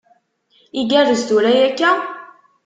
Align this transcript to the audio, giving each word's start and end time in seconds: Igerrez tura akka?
Igerrez 0.79 1.21
tura 1.27 1.51
akka? 1.67 1.89